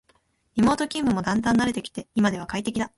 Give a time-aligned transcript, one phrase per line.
[0.55, 2.89] リモート勤務もだんだん慣れてきて今では快適だ